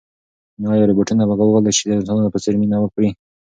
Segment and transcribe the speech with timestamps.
[0.75, 3.09] ایا روبوټونه به وکولای شي چې د انسانانو په څېر مینه وکړي؟